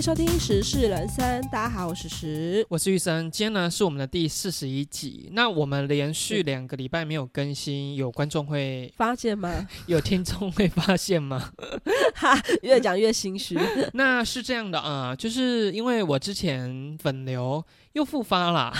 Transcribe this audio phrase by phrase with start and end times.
[0.00, 2.64] 迎收听《时事人生》，大家好，我是时。
[2.70, 5.28] 我是玉生，今天呢是我们的第四十一集。
[5.32, 9.68] 那我们连续两个礼拜没有更新，有观众会发现吗？
[9.86, 11.52] 有听众会发现吗？
[12.16, 13.58] 哈，越讲越心虚。
[13.92, 17.62] 那是这样的啊，就是因为我之前粉瘤
[17.92, 18.72] 又复发了，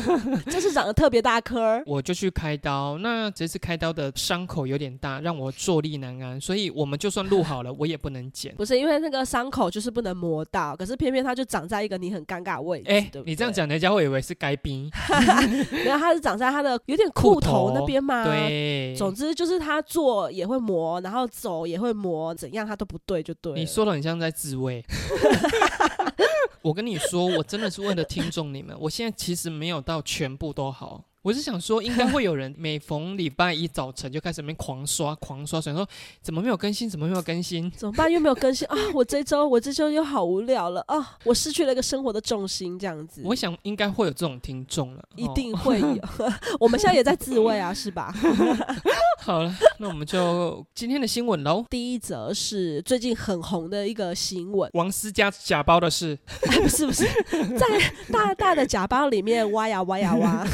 [0.50, 1.82] 这是长得特别大颗。
[1.86, 2.98] 我就去开刀。
[2.98, 8.54] 那这次开刀的伤口有点大，让我坐立难安，所以我们就算录好了，我也不能剪。
[8.56, 12.90] 不是因为那个伤口就是不能磨到，可是偏偏它就长在一个你很尴尬的位置。
[12.90, 14.90] 哎，你这样讲，人家会以为是该冰。
[15.86, 18.24] 然后它是长在它的有点裤头那边嘛？
[18.24, 18.94] 对。
[18.98, 23.54] 总之就是它坐也会磨，然后走也会磨，怎样它都不对，就对。
[23.54, 24.84] 你说的很像在自慰。
[26.60, 31.04] 我跟你说，我真的是为了听众你你们，我现在其实没有到全部都好。
[31.28, 35.86] 我是想说，应该会有人每逢礼拜一早晨就开始那边狂刷、狂刷，想说
[36.22, 36.88] 怎么没有更新？
[36.88, 37.70] 怎么没有更新？
[37.72, 38.10] 怎么办？
[38.10, 38.76] 又没有更新啊！
[38.94, 41.18] 我这周我这周又好无聊了啊！
[41.24, 43.20] 我失去了一个生活的重心，这样子。
[43.26, 45.98] 我想应该会有这种听众了，一定会有。
[46.58, 48.10] 我们现在也在自慰啊，是吧？
[49.20, 51.66] 好了，那我们就今天的新闻喽。
[51.68, 56.18] 第一则是最近很红的一个新闻：王思佳假包的事。
[56.46, 57.04] 哎 不是不是，
[57.58, 57.66] 在
[58.10, 60.48] 大大的假包里面挖呀挖呀挖。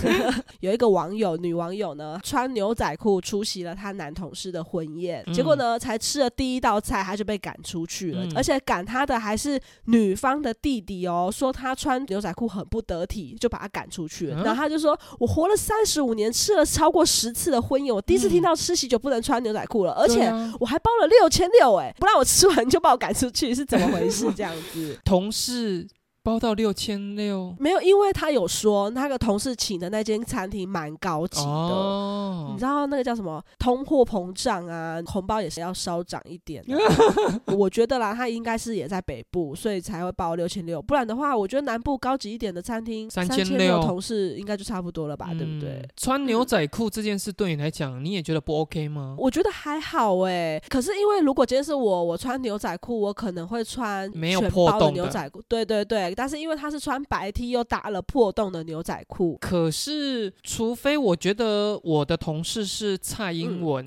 [0.64, 14.42] 有一个网友，女网友呢，穿牛仔裤出席了她男同事的婚宴，结果呢，才吃了第一道菜，她就被赶出去了，而且赶她的还是女方的弟弟哦，说她穿牛仔裤很不得体，就把她赶出去了。
[14.42, 20.26] 然后她就说：“我活了三十五年，吃了超过十次的婚宴，我第一次听到吃喜酒不能穿牛仔裤了，而且
[20.58, 24.32] 我还包了六千六，哎，不让我吃完就把我赶出去，是怎么回事？
[24.34, 25.86] 这样子， 同事。”
[26.24, 33.44] 包到六千六，没有，因为他有说那个同事请的那间餐厅蛮高级的，你知道那个叫什么？
[33.58, 36.64] 通货膨胀啊，红包也是要稍涨一点。
[37.54, 40.80] 我觉得啦，他应该是也在北部，所以才会包六千六。
[40.80, 45.26] 不然的话，我觉得南部高级一点的餐厅三千六，同事应该就差不多了吧？
[45.36, 45.86] 对不对？
[45.94, 49.14] 穿牛仔裤这件事对你来讲，你也觉得不 OK 吗？
[49.18, 55.42] 我觉得还好哎，可是因为如果今天是我，我穿牛仔裤，我可能会穿没有破洞的牛仔裤。
[55.46, 56.13] 对对对。
[56.14, 63.84] 但是因为他是穿白 T 又打了破洞的牛仔裤，可是除非我觉得我的同事是蔡英文，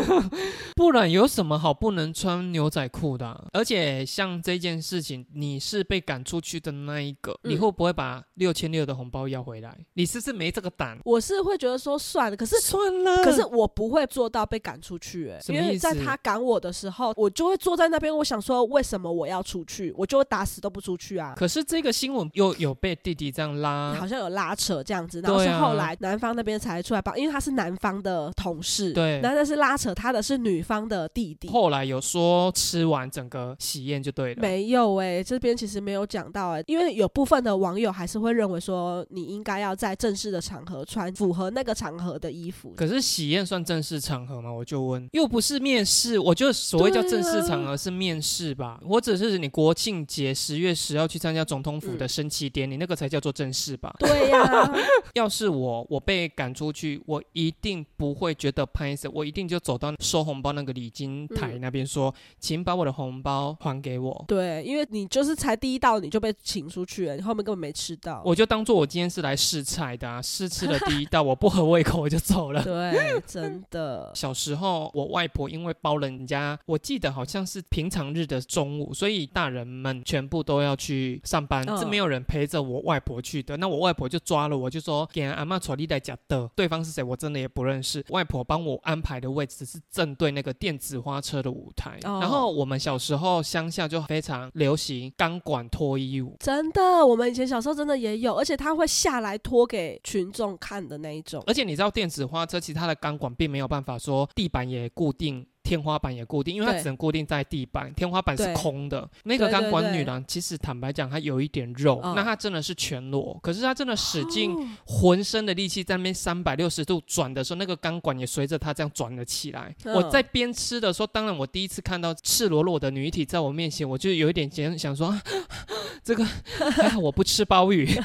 [0.76, 3.44] 不然有什么好不能穿牛仔裤的？
[3.52, 9.76] 而且像这件事情，你是被赶出去的那一个，你会不会把六千六的红包要回来？
[9.94, 10.98] 你是不是没这个胆？
[11.04, 21.34] 我是会觉得说算了，可是算了，可是我不会做到被赶出去，哎，因为在他赶我的时候，我就会坐在那边，我想说为什么我要出去，我就会打死都不出去啊。
[21.38, 31.46] 可是这个新闻又有被弟弟这样拉，好像有拉扯这样子，然后是后来男方那边才出来帮，因为他是男方的同事，对，那但是拉扯他的是女方的弟弟。
[31.46, 42.74] 后来有说吃完整个喜宴就对了，没有哎，这边其实没有讲到哎，因为有部分的网友还是会认为说你应该要在正式的场合穿符合那个场合的衣服。
[42.76, 44.52] 可是喜宴算正式场合吗？
[44.52, 51.27] 我就问，又不是面试，我觉得所谓叫正式场合是面试吧，或者是你国庆节十月十号去参。
[51.28, 53.94] 参加总统府的升旗典礼，那个才叫做正式吧？
[53.98, 54.72] 对呀。
[55.12, 64.24] 要是我，我被赶出去，我一定不会觉得拍死，我一定就走到收红包那个礼金台那边说，请把我的红包还给我。
[64.26, 68.22] 对，因为你就是才第一道你就被请出去了，你后面根本没吃到。
[68.24, 72.62] 我就当做我今天是来试菜的，试吃了第一道，我不合胃口我就走了。
[72.64, 74.10] 对，真的。
[74.14, 81.17] 小时候我外婆因为包人家，我记得好像是平常日的中午，所以大人们全部都要去。
[81.24, 88.04] 上班是没有人陪着我外婆去的，那我外婆就抓了我，就说给阿妈坐你来家的，对方是谁我真的也不认识。
[88.10, 101.42] 外婆帮我安排的位置是正对那个电子花车的舞台，然后我们小时候乡下就非常流行钢管脱衣舞，真的，我们以前小时候真的也有，而且他会下来脱给群众看的那一种。
[101.46, 105.46] 而且你知道电子花车其他的钢管并没有办法说地板也固定。
[105.68, 109.06] 天花板也固定，因为它只能固定在地板，天花板是空的。
[109.24, 114.56] 那个钢管女郎，其实坦白讲，她有一点肉，那她真的是全裸，可是她真的使尽
[114.86, 119.76] 浑身的力气在那边三百六十度转的时候，那个钢管也随着她这样转了起来。
[119.84, 125.14] 我在边吃的时候，当然我第一次看到赤裸裸的女体在我面前，我就有一点想想说，
[126.02, 126.24] 这个
[126.72, 127.86] 还好我不吃鲍鱼。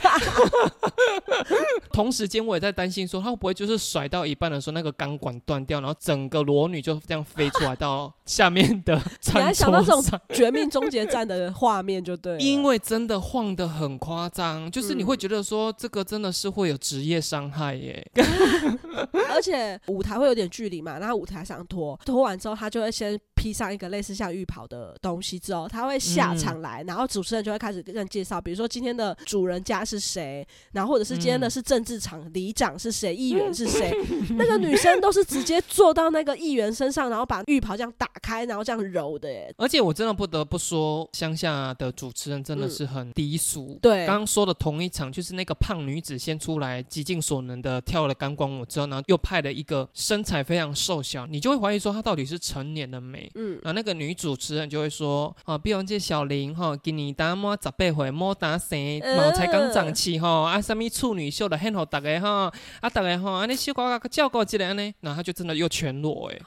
[1.94, 9.00] 同时间我也在担心说，她会不会就是甩到一半的时候，那个钢管断掉，然后整个裸女就这样飞出来到下面的
[9.34, 18.06] 你还想到这种绝命终结战的画面就对了，因为真的晃得很夸张，就是你会觉得说这个真的是会有职业伤害耶。
[19.34, 33.94] 而且舞台会有点距离嘛，然后舞台上脱，脱完之后他就会先披上一个类似像浴袍的东西，之后他会下场来，然后主持人就会开始跟人介绍，比如说今天的主人家是谁，然后或者是今天的是政治场里长是谁，议员是谁，
[34.38, 39.54] 那个女生都是直接坐到那个议员身上，然后把浴袍这样打开，然后这样揉的耶。
[39.58, 43.78] 而且我真的不得不说，乡下的主持人真的是很低俗。
[43.82, 53.30] 对，刚刚说的同一场，就是那个胖女子先出来，极尽所能的跳了钢管舞之后，然后又派了一个身材非常瘦小，你就会怀疑说她到底是成年的没。
[53.36, 58.78] 嗯，然后那个女主持人就会说：“啊，比方这小林哈，给你打摸十八回，摸打生，
[59.18, 62.52] 毛才刚长起哈，啊，什么处女秀的很好大家哈，
[62.82, 64.94] 啊，大家哈，啊，你小哥哥叫过几来呢？
[65.02, 66.40] 然后她就真的又全裸哎，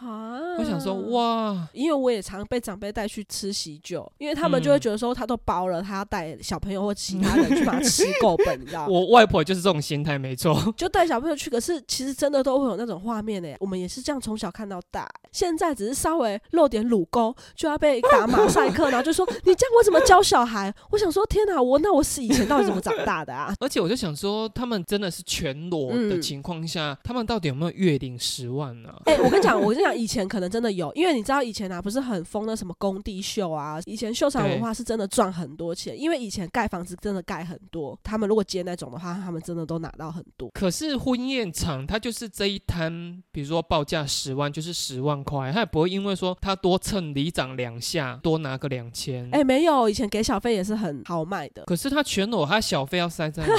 [0.58, 20.72] 我想说哇，因为我也常被长辈带去吃喜酒，因为他们就会觉得说他都包了，他要带小朋友或其他人去把它吃够本，你知道 我外婆就是这种心态，没错，就带小朋友去，可是其实真的都会有那种画面的，我们也是这样从小看到大，现在只是稍微露点乳沟就要被打马赛克，然后就说你这样我怎么教小孩？
[20.90, 23.54] 我想说天哪，我那我是以前到底怎么长大的啊？
[23.60, 28.90] 而且我就想说，他们真的是全裸的情况下，他们到底有没有月领十万呢？
[29.06, 40.50] 哎， 我跟你讲，我跟你讲，以前可能真的有，因为你知道以前啊，不是很疯的什么工地秀啊，以前秀场文化是真的赚很多钱，因为以前盖房子真的盖很多，他们如果接那种的话，他们真的都拿到很多。
[40.50, 49.28] 可是婚宴场，它就是这一摊，比如说报价十万，就是十万块，他也不会因为说他多蹭里长两下，多拿个两千。
[49.32, 51.64] 哎，没有，以前给小费也是很豪迈的。
[51.64, 53.44] 可是他全裸，他小费要塞在。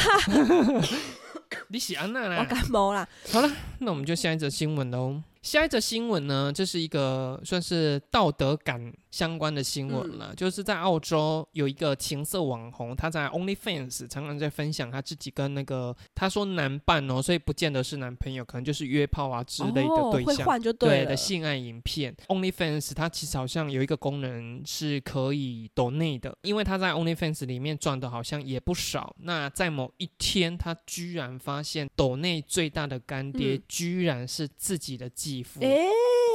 [1.69, 3.07] 你喜安娜啦，我感冒啦。
[3.31, 5.21] 好了，那我们就下一则新闻喽。
[5.41, 8.93] 下一则新闻呢，这是一个算是道德感。
[9.09, 22.15] 相关的新闻了，就是在澳洲有一个情色网红，他在 OnlyFans 常常在分享他自己跟那个他说男伴哦，所以不见得是男朋友，可能就是约炮啊之类的对象，对的性爱影片。
[22.27, 29.15] OnlyFans 它其实好像有一个功能是可以抖内的，因为他在 OnlyFans 里面赚的好像也不少。
[29.21, 35.61] 那在某一天，他居然发现斗内最大的干爹居然是自己的继父。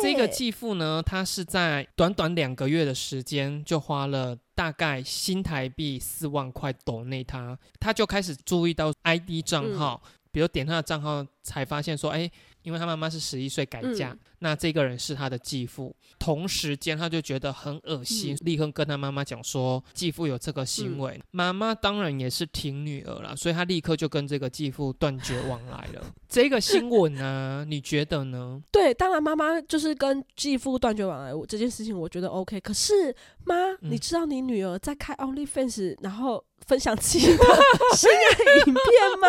[0.02, 12.30] 这个继父呢，他是在短短两个月的时间，就花了大概新台币四万块抖内他，他就开始注意到 ID 账号，比如点他的账号，才发现说，哎。
[12.62, 15.94] 因为他妈妈是十一岁改嫁，那这个人是他的继父。
[16.18, 21.20] 同时间他就觉得很恶心，立刻跟他妈妈讲说继父有这个行为。
[21.30, 26.04] 妈妈当然也是挺女儿了，所以他立刻就跟这个继父断绝往来了。
[26.28, 28.60] 这个新闻呢，你觉得呢？
[28.70, 32.60] 对，当然妈妈就是跟继父断绝往来这件事情，我觉得 OK。
[32.60, 36.44] 可是妈，你知道你女儿在开 OnlyFans，然后。
[36.64, 37.44] 分享自己的
[37.96, 38.74] 性爱影片
[39.20, 39.26] 吗？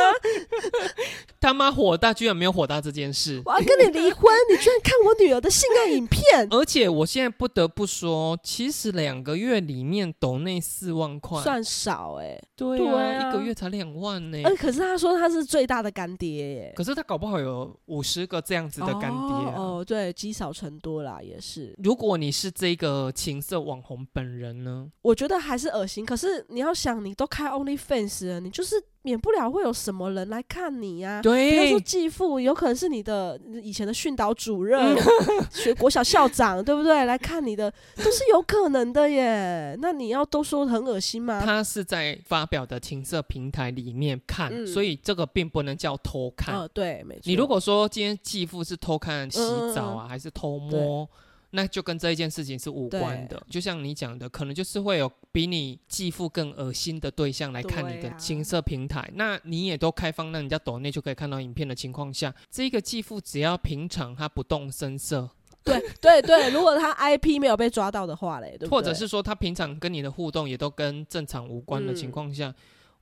[1.42, 3.42] 他妈火大，居然没有火大这件事。
[3.44, 6.48] 我要跟你离婚，你居然看我女儿的性爱影片。
[6.50, 12.42] 而且我现在不得不说，其实两个月里面抖那四万块算少哎。
[12.56, 14.42] 对啊，一个月才两万呢。
[14.44, 16.74] 哎，可是他说他是最大的干爹耶。
[16.76, 19.54] 可是他搞不好有五十个这样子的干爹。
[19.56, 21.76] 哦，对，积少成多啦，也是。
[21.84, 24.90] 如果你是这个情色网红本人呢？
[25.02, 26.06] 我觉得还是恶心。
[26.06, 28.82] 可是你要想，你都开 OnlyFans，了你就是。
[29.04, 31.22] 免不了会有什么人来看你呀？
[31.22, 34.98] 对，比如说继父，有可能是你的以前的训导主任、
[35.52, 37.06] 学国小校长，对不对？
[37.06, 39.78] 来看你的都是有可能的耶。
[39.82, 41.42] 那你要都说很恶心吗？
[41.44, 46.56] 他是在发表的情色平台里面看，所以这个并不能叫偷看。
[46.56, 47.22] 呃，对，没错。
[47.26, 49.40] 你如果说今天继父是偷看洗
[49.76, 51.08] 澡啊，还是偷摸？
[51.56, 59.08] 那就跟这一件事情是无关的，就像你讲的，可能就是会有比你继父更恶心的对象来看你的情色平台。
[59.14, 65.30] 那你也都开放，让人家抖内就可以看到影片的情况下，这个继父只要平常他不动声色，
[65.64, 72.52] 对对对，如果他 IP 没有被抓到的话嘞，或者是说他平常跟你的互动也都跟正常无关的情况下，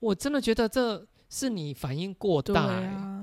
[0.02, 2.68] 我真的觉得这是你反应过大。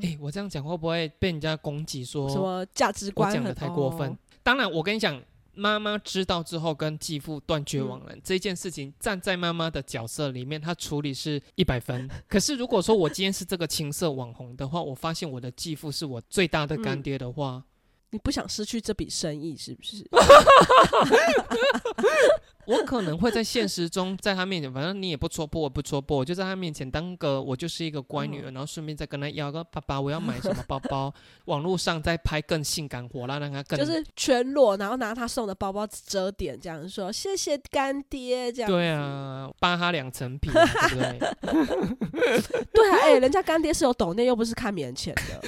[0.03, 4.17] 哎，我这样讲会不会被人家攻击说什么价值观讲的太过分？
[4.49, 12.09] 当然，我跟你讲，妈妈知道之后跟继父断绝往来这件事情，站在妈妈的角色里面，她处理是一百分。
[12.27, 17.63] 可是如果说我今天是这个青涩网红的话，我发现我的继父是我最大的干爹的话，
[18.11, 20.07] 你不想失去这笔生意是不是？
[22.67, 31.11] 我可能会在现实中，在他面前，反正你也不戳破，我不戳破，我就在他面前当个我就是一个乖女儿，然后顺便再跟他要个爸爸，我要买什么包包，
[31.47, 41.19] 网络上再拍更性感火辣，让他更就是 全裸，然后拿他送的包包遮点，这样说谢谢干爹，这样对啊，扒他两层皮， 对不对？
[42.71, 45.41] 对啊，哎，人家干爹是有抖内，又不是看免钱的，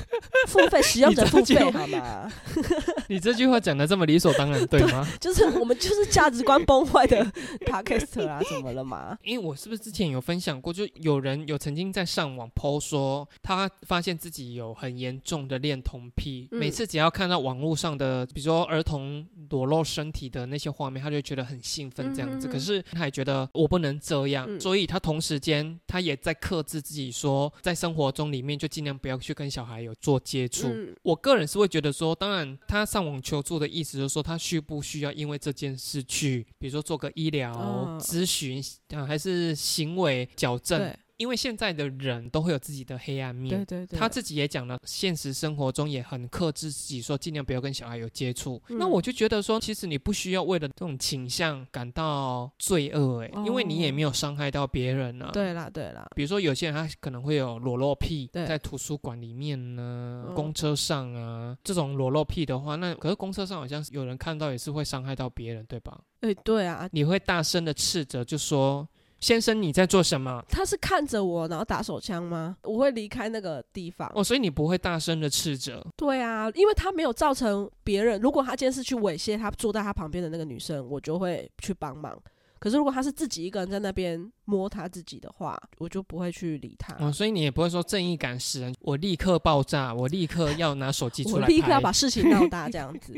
[0.49, 2.33] 付费使用者付费好吗？
[3.09, 5.07] 你这句话讲的这么理所当然，对吗？
[5.21, 7.07] 就是我们就是价值观崩坏。
[7.11, 7.25] 的
[7.67, 9.19] podcast 啊，怎么了嘛？
[9.25, 22.47] 因为我是不是之前有分享过，就有人有曾经在上网 po 说，他发现自己有很严重的恋童癖，每次只要看到网络上的，比如说儿童裸露身体的那些画面，他就觉得很兴奋这样子。
[22.47, 30.69] 可是他也觉得我不能这样，所以他同时间他也在克制自己，说在生活中里面就尽量不要去跟小孩有做接触。
[31.03, 37.01] 我个人是会觉得说，当然他上网求助的意思就是说，他需不需要因为这件事去，比如说做。
[37.01, 40.95] 个医疗咨询啊，还是行为矫正？
[41.21, 43.63] 因为现在的人都会有自己的黑暗面。
[43.63, 48.61] 对对对，他自己也讲了，现实生活中也很克制自己，说尽量不要跟小孩有接触。
[48.71, 55.29] 那我就觉得说，其实你不需要为了这种倾向感到罪恶，哎，因为你也没有伤害到别人啊。
[55.31, 66.01] 对啦对啦，比如说有些人他可能会有裸露癖，在图书馆里面呢，公车上啊，这种裸露癖的话，那可是公车上好像有人看到也是会伤害到别人，对吧？
[66.21, 68.89] 哎，对啊，你会大声的斥责，就说。
[69.21, 70.43] 先生，你在做什么？
[70.49, 72.57] 他是看着我，然后打手枪吗？
[72.63, 74.11] 我会离开那个地方。
[74.15, 75.87] 哦，所以你不会大声的斥责？
[75.97, 78.21] 对啊，因为他没有造成别人。
[78.21, 82.19] 如果他今天是去猥亵他坐在他旁边的那个女生，我就会去帮忙。
[82.59, 86.97] 可是如果他是自己一个人在那边摸他自己的话，我就不会去理他。
[86.99, 93.13] 哦，所以你也不会说正义感使人，我立刻爆炸，我立刻要拿手机出来，我立刻要把事情闹大这样子。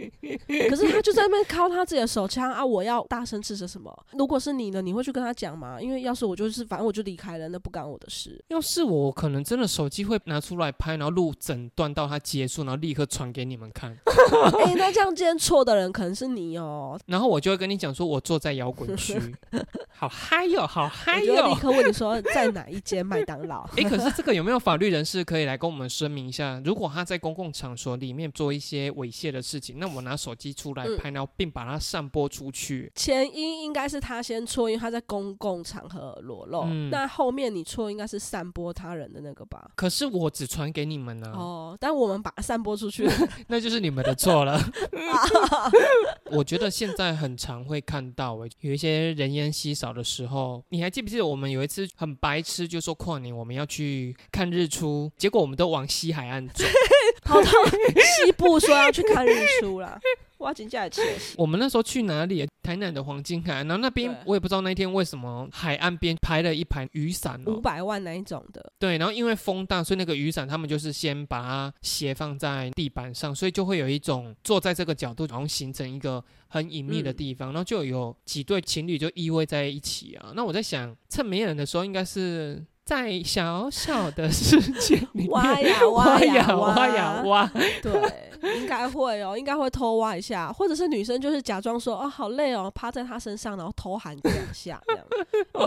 [0.69, 2.65] 可是他就在那边敲他自己的手枪啊！
[2.65, 3.93] 我要大声斥责什么？
[4.13, 5.81] 如果是你呢，你会去跟他讲吗？
[5.81, 8.45] 因为要是我就是，反正我就离开了，那不干我的事。
[8.49, 13.97] 要是我，可能真的手机会拿出来拍，然后录整段到他结束，然后立刻传给你们看。
[14.65, 16.99] 哎，那这样今天错的人可能是你哦。
[17.07, 19.21] 然后我就会跟你讲说，我坐在摇滚区。
[19.95, 21.49] 好嗨哟，好嗨哟！
[21.49, 23.63] 立刻问你说在哪一间麦当劳？
[23.77, 26.61] 哎，可是这个有没有法律人士可以来跟我们声明一下？
[26.65, 32.91] 如果他在公共场所里面做一些猥亵的事情，那我拿手机出来拍，然后并把它散播出去。
[32.97, 36.65] 前因应该是他先错，因为他在公共场合裸露。
[36.91, 39.71] 那后面你错应该是散播他人的那个吧？
[39.77, 41.31] 可是我只传给你们呢。
[41.35, 43.09] 哦，但我们把它散播出去，
[43.47, 44.61] 那就是你们的错了。
[46.33, 49.93] 我觉得现在很常会看到，哎，有一些人烟稀少。
[49.93, 56.65] 的时候，你还记不记得我们有一次很白痴，就说跨年我们要去看日出，结果我们都往西海岸走，
[57.23, 57.51] 跑到
[58.25, 60.01] 西部说要去看日出了。
[60.43, 60.91] 挖井架也
[61.37, 62.47] 我们那时候去哪里？
[62.63, 68.73] 台南的黄金海岸，然后那边我也不知道那天为什么海岸边排了一排雨伞，五百万那一种的。
[68.79, 80.33] 对，然后因为风大，所以那个雨伞他们就是先把它斜放在地板上，所以就会有一种坐在这个角度，然后形成一个很隐秘的地方，然后就有几对情侣就依偎在一起啊。
[80.37, 82.65] 那我在想，趁没人的时候，应该是。
[82.85, 87.47] 在小小的世界里挖呀 挖呀挖呀挖，
[87.81, 95.05] 对，应该会哦，应该会偷挖一下，或者是女生就是假装说哦好累哦，趴在他身上，然后偷喊两下，这样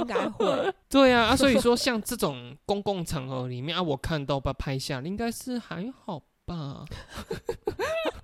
[0.01, 0.73] 应该会。
[0.89, 6.83] 对啊，啊，所以说像这种公共场合里面啊，我看到把拍下，应该是还好吧。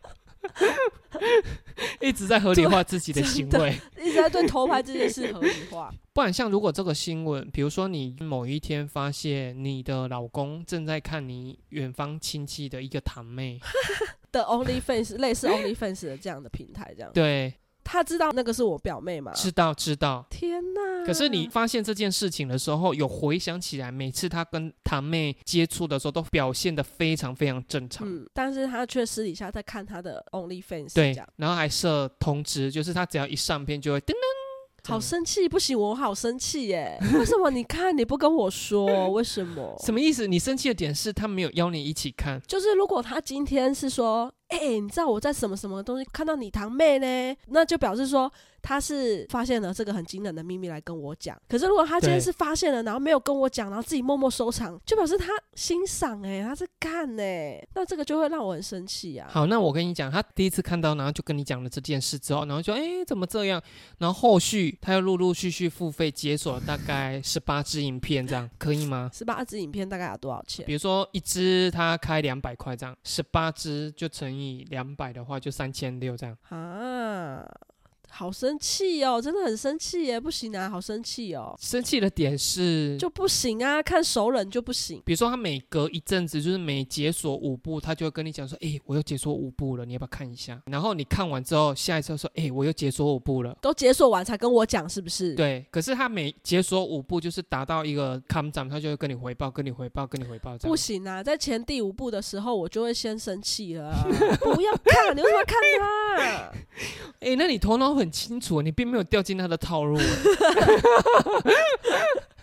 [1.99, 5.93] 一直在合理化自己的行为，一直在对偷拍这件事合理化。
[6.13, 13.59] 不然，像如果这个新闻，比如说你某一天发现你的老公正在看你远方亲戚的一个堂妹
[14.31, 17.53] 的 OnlyFans，类似 OnlyFans 的这样的平台，这样对。
[17.91, 19.33] 他知道那个是我表妹吗？
[19.36, 20.25] 知道，知道。
[20.29, 21.05] 天哪！
[21.05, 28.07] 可是你发现这件事情的时候，有回想起来，每次他跟堂妹接触的时候，都表现的非常非常正常。
[28.07, 34.15] 嗯，但是他却私底下在看他的 OnlyFans，对，然后还设通知，就是他只要一上片就会噔噔。
[34.83, 36.98] 好生气，不行，我好生气耶！
[37.13, 37.51] 为什么？
[37.51, 39.75] 你看你不跟我说，为什么？
[39.86, 40.25] 什么意思？
[40.25, 47.38] 你生气的点是他没有邀你一起看，就是如果他今天是说，哎，你知道我在什么什么东西看到你堂妹呢？
[47.48, 48.31] 那就表示说。
[48.63, 59.27] 他是发现了这个很惊人的秘密来跟我讲，可是如果他今天是发现了，然后没有跟我讲，然后自己默默收藏，就表示他欣赏哎，他是看哎，那这个就会让我很生气啊。
[59.31, 63.60] 好，那我跟你讲，他第一次看到，然后就跟你讲了这件事之后，然后就哎怎么这样，
[63.98, 69.10] 然后后续他又陆陆续续付费解锁大概十八支影片，这样可以吗？
[69.12, 70.63] 十八支影片大概要多少钱？
[70.67, 77.45] 比如说一支他开两百块这样，十八支就乘以两百的话，就三千六这样啊。
[78.13, 80.19] 好生气哦，真的很生气耶！
[80.19, 81.55] 不行啊，好生气哦。
[81.59, 85.01] 生气的点是就不行啊，看熟人就不行。
[85.05, 95.33] 比如说他每隔一阵子，就是每解锁五步，他就会跟你讲说：“哎，我又解锁五步了，你要不要看一下？”然后你看完之后，下一次说：“哎，我又解锁五步了。”都解锁完才跟我讲是不是？
[95.35, 95.65] 对。
[95.71, 100.57] 可是他每解锁五步，就是达到一个 come 长，他就会跟你回报，跟你回报，跟你回报。
[100.59, 103.91] 不行啊，在前第五步的时候，我就会先生气了。
[104.41, 106.51] 不要看，你为什么要看他？
[107.19, 108.70] 哎，那你头脑很清楚，你。
[108.81, 110.00] 并没有掉进他的套路。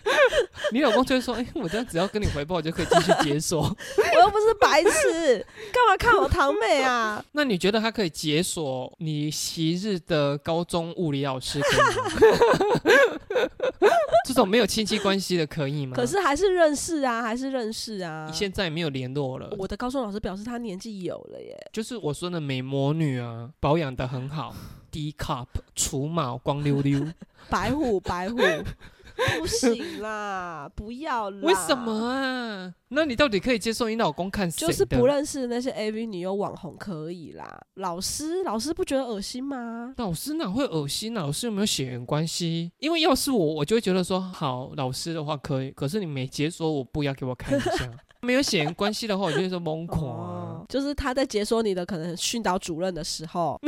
[0.71, 3.61] 你老公就会说：“哎，我这样只要跟你回报，我就可以继续解锁。
[3.63, 13.49] 我又不是白痴，干嘛看我堂妹啊？” 那你觉得他可以解锁你昔日的高中物理老师可以吗？
[14.25, 15.95] 这种没有亲戚关系的可以吗？
[15.95, 18.25] 可是还是认识啊，还是认识啊。
[18.27, 19.49] 你现在没有联络了。
[19.57, 21.57] 我的高中老师表示他年纪有了耶。
[21.73, 24.53] 就是我说的美魔女啊，保养的很好
[24.91, 27.05] ，D cup 除毛光溜溜，
[27.49, 28.37] 白虎白虎。
[29.39, 31.39] 不行啦，不要啦！
[31.43, 32.73] 为什么啊？
[32.89, 37.61] 那你到底可以接受你老公看谁就是不认识那些 AV 女优网红可以啦。
[37.75, 39.93] 老师，老师不觉得恶心吗？
[39.97, 41.15] 老师哪会恶心？
[41.17, 42.71] 啊老师有没有血缘关系？
[42.79, 45.71] 因为要是我，我就会觉得说，好，老师的话可以。
[45.71, 47.89] 可是你没解锁，我不要给我看一下。
[48.21, 50.48] 没有血缘关系的话，我就会说 疯狂。
[50.69, 53.59] 就是他在解说你的可能训导主任的时候。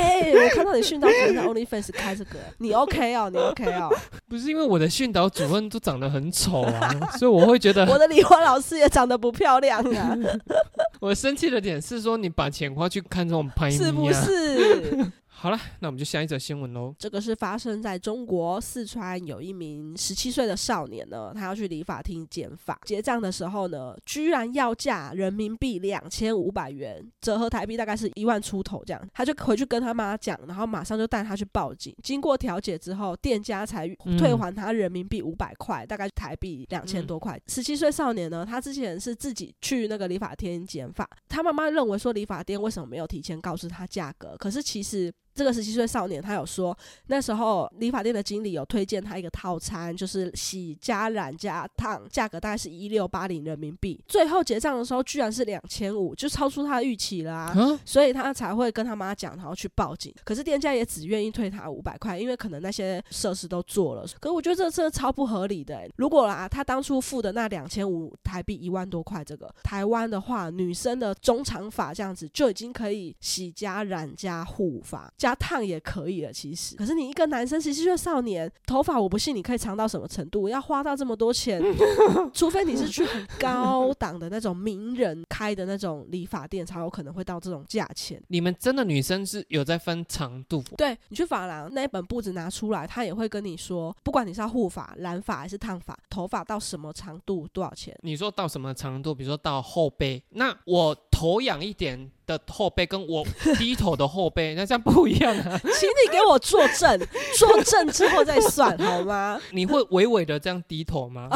[0.00, 3.92] 哎，我看到你训导主任的 OnlyFans 开这个，你 OK 哦，你 OK 哦。
[4.28, 6.88] 不是因为我的训导主任都长得很丑啊，
[7.18, 10.16] 所以我会觉得我的理化老师也长得不漂亮啊。
[11.00, 15.12] 我生气的点是说，你把钱花去看这种拍，是不是？
[15.42, 16.94] 好了，那我们就下一则新闻喽。
[16.98, 29.02] 这个是发生在中国四川，有一名十七岁的少年呢，他要去理发厅剪发，结账的时候呢，居然要价人民币两千五百元，折合台币大概是一万出头这样。
[29.14, 31.96] 他就回去跟他妈讲，然后马上就带他去报警。
[32.02, 37.40] 经过调解之后，店家才退还他人民币五百块，大概台币两千多块。
[37.46, 44.36] 十七岁少年呢，他之前是自己去那个理发厅剪发，他妈妈认为说理发店为什么没有提前告诉他价格？
[44.38, 45.10] 可是其实。
[45.34, 53.98] 这个十七岁少年，他有说，那时候理发店的经理有推荐他一个套餐，就是洗加染加烫，价格大概是一六八零人民币。
[54.06, 57.54] 最后结账的时候，居然是两千五，就超出他的预期啦，
[57.84, 60.14] 所以他才会跟他妈讲，然后去报警。
[60.24, 64.04] 可是店家也只愿意退他五百块，因为可能那些设施都做了。
[64.20, 65.88] 可我觉得这真的超不合理的。
[65.96, 75.10] 如果啦，他当初付的那两千五台币一万多块，这个台湾的话，女生的中长发这样子就已经可以洗加染加护发。
[75.20, 76.74] 加烫也可以了，其实。
[76.76, 81.62] 可是你一个男生十七岁少年，头发我不信你可以长到什么程度，要花到这么多钱，
[82.32, 88.18] 除非你是去很高档的那种名人开的那种理发店，才有可能会到这种价钱。
[88.28, 90.64] 你们真的女生是有在分长度？
[90.78, 97.94] 对你去发廊那一本簿子拿出来，他也会跟你说，不管你是要护发、染发还是烫发，头发到什么长度多少钱？
[98.00, 99.14] 你说到什么长度？
[99.14, 102.10] 比如说到后背，那我头仰一点。
[102.26, 103.26] 的后背跟我
[103.58, 105.58] 低头的后背，那这样不一样啊！
[105.74, 106.96] 请你给我作证，
[107.36, 109.40] 作证之后再算好吗？
[109.50, 111.28] 你会微微的这样低头吗？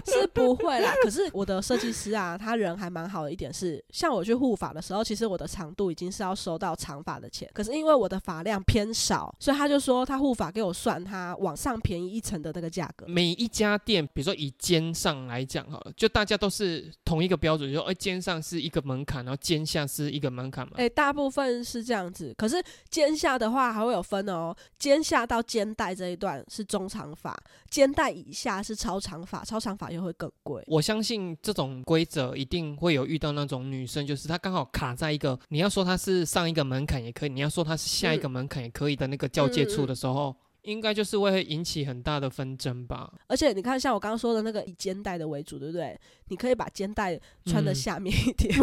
[0.06, 13.06] 是不会啦，可是我的设计师啊，他人还蛮好的一点是，像我去护发的时候，其实我的长度已经是要收到长发的钱，可是因为我的发量偏少，所以他就说他护发给我算他往上便宜一层的那个价格。
[13.08, 20.74] 每一家店，比如说以肩上来讲哈，就大家都是同一个标准，就说哎肩上是一个门槛，然后肩下是一个门槛嘛。
[20.76, 27.36] 哎，大部分是这样子，可是肩下的话还会有分哦，肩下到肩带这一段是中长发，
[27.70, 30.62] 肩带以下是超长发，超长发又会更贵。
[30.66, 40.34] 我相信这种规则一定会有遇到那种女生，就是她刚好卡在一个你要说她是上一个门槛也可以，你要说她是下一个门槛也可以的那个交界处的时候。
[40.62, 43.10] 应该就是会引起很大的纷争吧。
[43.26, 45.98] 而且你看，像我刚刚说的那个以肩带的为主，对不对？
[46.26, 48.54] 你可以把肩带穿的下面一点。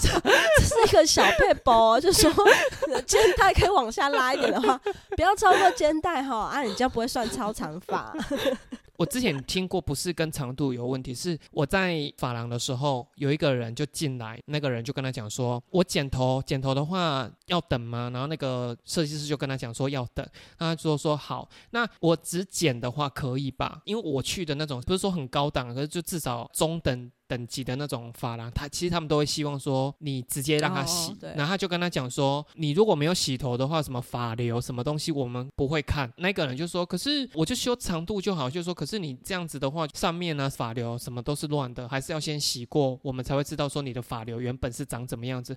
[0.00, 0.08] 这
[0.62, 2.32] 是一个小配包，就说
[3.04, 8.16] 肩带可以往下拉一点的话，不要超过肩带哈，啊，你这样不会算超长发。
[9.02, 20.24] 我之前听过，不是跟长度有问题，是我在发廊的时候，有一个人就进来，那个人就跟他讲说：“我剪头，剪头的话要等吗？”然后那个设计师就跟他讲说要等，
[20.56, 23.82] 他就说好，那我只剪的话可以吧？
[23.86, 27.10] 因为我去的那种不是说很高档，可是就至少中等。
[27.32, 36.12] 等级的那种发廊，他其实他们都会希望说你直接让他洗，然后他就跟他讲说，你如果没有洗头的话，什么发流什么东西我们不会看。
[36.18, 45.56] 那个人就说，可是我就修长度就好，就说可是你这样子的话，上面呢发流什么都是乱的，还是要先洗过，我们才会知道说你的发流原本是长怎么样子。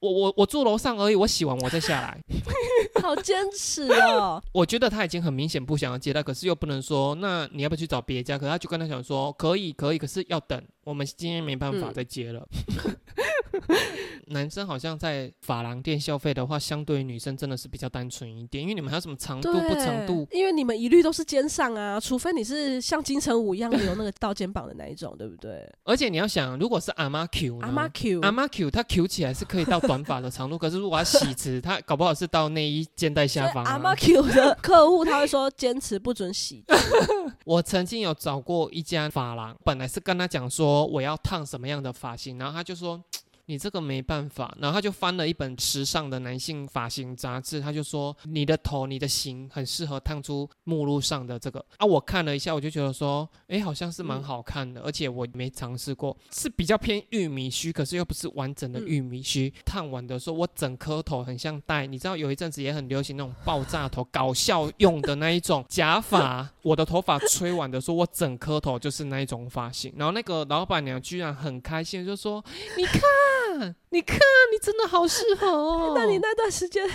[0.00, 2.20] 我我我住楼上而已，我洗完我再下来。
[3.02, 4.42] 好坚持哦！
[4.52, 8.38] 我觉得他已经很明显不想要接待，可是又不能说，那你要不要去找别家？
[8.38, 12.46] 可他就跟他讲说，可以可以，可是要等，我们今天没办法再接了。
[14.28, 20.26] 男生好像在发廊店消费的话，相对于女生真的是比较单纯一点，因为你们还有什么长度不长度？
[20.30, 25.66] 因为你们一律都是肩上啊，除非你是像金城武一样留那个到肩膀的那一种，对不对？
[25.84, 33.64] 而且你要想，如果是阿妈 Q，阿妈 Q，阿妈 Q，它 Q 起来是可以到短发的长度，可是如果要洗直，它搞不好是到内衣肩带下方。
[33.64, 36.64] 阿妈 Q 的客户他会说坚持不准洗。
[37.44, 43.02] 我曾经有找过一家发廊，本来是跟他讲说我要烫什么样的发型，然后他就说。
[43.48, 51.86] 你这个没办法，然后他就翻了一本时尚的男性发型杂志，他就说你的头、你的型很适合烫出目录上的这个啊。
[51.86, 59.50] 我看了一下，我就觉得说，哎，好像是蛮好看的，而且我没尝试过，是比较偏玉米须，可是又不是完整的玉米须。
[59.64, 66.46] 烫完的时候，我整颗头很像戴，你知道有一阵子也很流行那种爆炸头，搞笑用的那一种假发。
[66.60, 69.90] 我的头发吹完的时候，我整颗头就是那一种发型。
[69.96, 72.44] 然后那个老板娘居然很开心，就说
[72.76, 73.00] ：“你看。”
[73.90, 74.18] 你看，
[74.52, 75.94] 你真的好适合哦。
[75.96, 76.86] 那你那段时间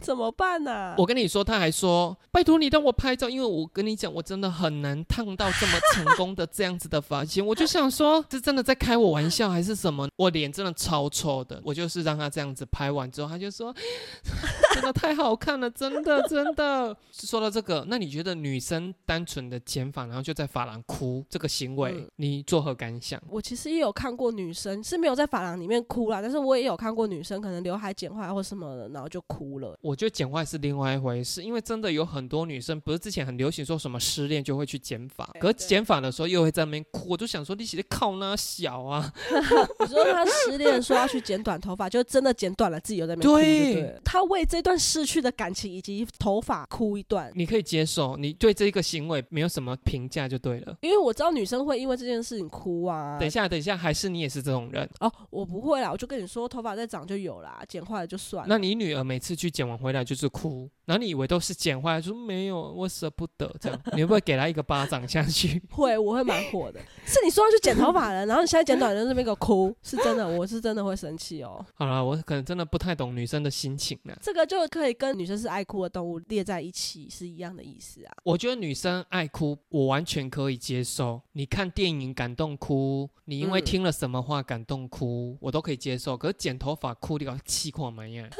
[0.00, 0.94] 怎么办呢？
[0.96, 7.44] 我跟你说，他还说，拜托你让我拍照，因为我跟你讲，我真的很难烫到这么成功的这样子的发型。
[7.44, 10.08] 我就想说，是真的在开我玩笑还是什么？
[10.16, 11.60] 我脸真的超臭的。
[11.64, 13.74] 我就是让他这样子拍完之后，他就说，
[14.76, 16.94] 真的太好看了，真的 真的。
[17.10, 23.20] 说到这个，那你觉得女生单纯的剪发，然后就在发廊哭这个行为，你作何感想？
[23.30, 29.74] 我其实也有看过女生是没有在发廊里面哭啦，但是我也有看过女生可能刘海剪坏或什么的，然后就哭了。
[29.80, 37.06] 我觉得剪坏是另外一回事，因为真的有很多女生，不是之前很流行说什么失恋就会去剪发，可剪发的时候又会在那边哭。
[37.08, 39.10] 我就想说，你写的靠那小啊？
[39.80, 43.40] 你说她失恋说要去剪短头发，就真的剪短了，自己又在那边哭。
[43.40, 50.76] 对，她为这段失去的感情以及头发哭一段，你可以接受，你对这个行为没有什么评价就对了。
[50.80, 53.16] 因为我知道女生会因为这件事情哭啊。
[53.20, 55.12] 等一下，等一下，还是你也是这种人哦？
[55.30, 58.44] 我不会啦，我就跟你说，头发再长就有啦，剪坏了就算。
[58.48, 65.62] 那你女儿每次去剪完回来就是哭，然后你以为都是剪坏，说没有，我舍不得这样，你会不会给她一个巴掌下去？
[65.70, 66.80] 会，我会蛮火的。
[67.04, 71.64] 是你说要去剪头发了，然后你现在剪短了，那边给我哭，是真的，我是真的会生气哦。
[71.74, 74.16] 好了，我可能真的不太懂女生的心情呢。
[74.20, 78.12] 这个就可以跟女生是爱哭的动物列在一起是一样的意思啊。
[78.22, 81.20] 我觉得女生爱哭，我完全可以接受。
[81.32, 86.16] 你看电影感动哭，你因为听了什么话感动哭，我都可以接受。
[86.16, 88.28] 可是剪头发哭，你搞气狂蛮样。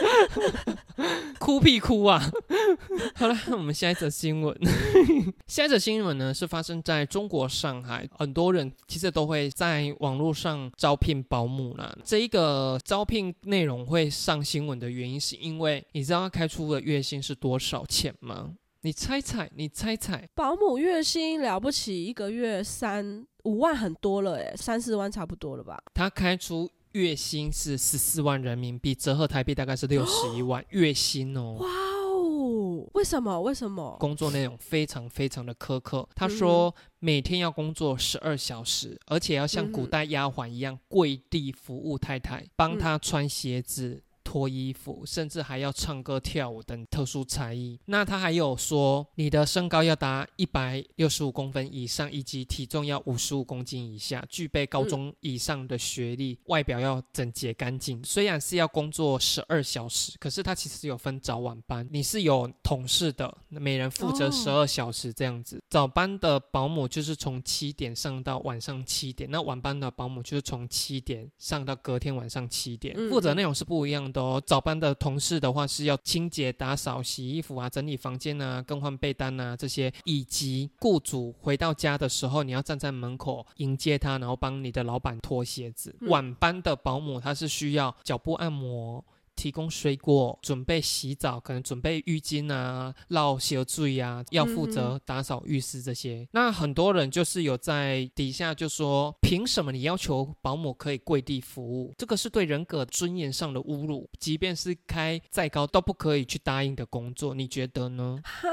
[1.38, 2.20] 哭屁哭啊！
[3.16, 4.56] 好了，我们下一则新闻。
[5.46, 11.94] 下一则新闻呢，是发生在中国上海，很多人其实都会在网络上招聘保姆啦。
[12.04, 18.54] 这一个招聘内容会上新闻的原因，是因为你知道他开出的月薪是多少钱吗？
[18.82, 25.78] 你猜猜，你猜猜，保姆月薪了不起，一个月三五万，很多了哎，三四万差不多了吧？
[25.92, 31.56] 他开出月薪是十四万人民币，折合台币大概是六十一万 月薪哦。
[31.60, 33.40] 哇哦，为什么？
[33.40, 33.96] 为什么？
[34.00, 36.08] 工作内容非常非常的苛刻。
[36.14, 44.02] 他说每天要工作十二小时，而且要像古代丫鬟一样跪地服务太太，帮她穿鞋子。
[44.22, 47.78] 脱衣服，甚至还要唱歌跳舞等特殊才艺。
[47.86, 58.02] 那他还有说，你的身高要达一百六十五公分以上，以及体重要五十五公斤以下，具备高中以上的学历，外表要整洁干净。
[58.04, 65.62] 虽然是要工作十二小时，可是他其实有分早晚班，你是有同事的，每人负责十二小时这样子。
[65.68, 74.20] 早班的保姆就是从七点上到晚上七点，那晚班的保姆就是从七点上到隔天晚上七点，负责内容是不一样的。
[74.20, 85.94] 哦，早班的同事的话是要清洁、打扫、洗衣服啊，整理房间啊，更换被单啊这些，以及雇主回到家的时候，你要站在门口迎接他，然后帮你的老板脱鞋子。
[86.02, 89.04] 晚班的保姆他是需要脚部按摩。
[89.40, 96.28] 提供水果，准备洗澡，可能准备浴巾啊，绕小水啊，要负责打扫浴室这些。
[96.32, 101.94] 那很多人就是有在底下就说，凭什么你要求保姆可以跪地服务？
[101.96, 108.20] 这个是对人格尊严上的侮辱，即便是开再高都不可以去答应的工作，你觉得呢？
[108.22, 108.46] 哈，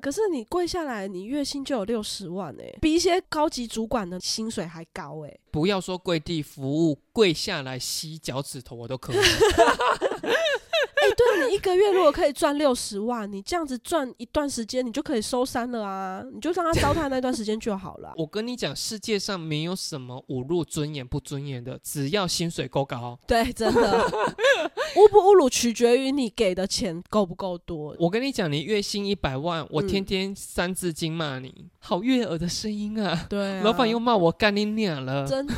[0.00, 5.38] 可是你跪下来，你月薪就有六十万哎，比一些高级主管的薪水还高哎。
[5.52, 9.16] 不要说跪地服务，跪下来吸脚趾头我都可以。
[11.02, 16.22] 哎，对你一个月如果可以赚六十万，你这样子赚一段时间，你就可以收山了啊！
[16.32, 18.12] 你就让他糟蹋那段时间就好了。
[18.18, 23.18] 我跟你讲，世界上没有什么侮辱尊严不尊严的，只要薪水够高。
[23.26, 24.10] 对，真的，
[24.96, 27.96] 侮不侮辱取决于你给的钱够不够多。
[27.98, 33.26] 我跟你讲，你月薪一百万，我天天三字经骂你，好悦耳的声音啊！
[33.28, 35.54] 对，老板又骂我干你娘了，真的，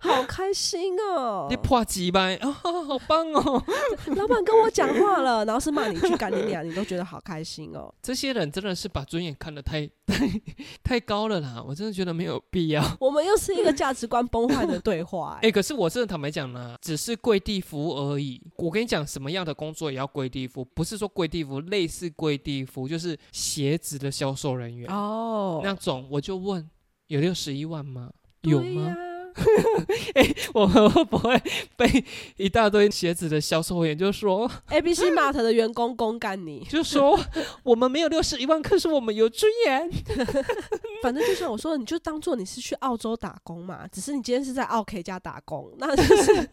[0.00, 1.46] 好开心哦！
[1.50, 3.62] 你破几百啊，好棒哦！
[4.16, 7.92] 老板跟我讲话了，然后是骂你去干你俩，你都觉得好开心哦。
[8.02, 10.40] 这些人真的是把尊严看得太太
[10.82, 12.82] 太高了啦，我真的觉得没有必要。
[13.00, 15.38] 我们又是一个价值观崩坏的对话。
[15.42, 18.40] 哎，可是我真的坦白讲呢，只是跪地服务而已。
[18.56, 26.68] 我跟你讲，什么样的工作也要跪地服，不是说跪地服，类似跪地服就是鞋子的销售人员哦，那种我就问，
[27.08, 28.10] 有六十一万吗？
[28.42, 28.94] 有吗？
[30.14, 31.40] 哎，我们会不会
[31.76, 32.04] 被
[32.36, 37.18] 一大堆鞋子的销售员就说， A B C Mart 的员工公干你，就说
[37.62, 39.90] 我们没有六十一万，可是我们有尊严。
[41.02, 46.48] 反正就像我说的，你就当做你是去澳洲打工嘛，只是你今天是在 OK 家打工，那就是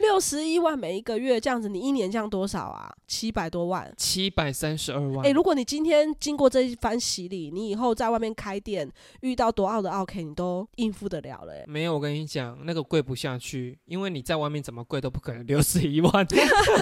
[0.00, 2.92] 六十一万每一个月这样子，你一年这样多少啊？
[3.06, 5.26] 七百多万，七百三十二万。
[5.26, 8.88] 哎，如果你今天经过这一番洗礼，你以后在外面开店，
[9.22, 11.54] 遇到多澳的 OK，你都应付得了了。
[11.54, 11.64] 哎。
[11.70, 16.26] 没有，我跟你讲，那个跪不下去，因为你在外面怎么跪都不可能六十一万。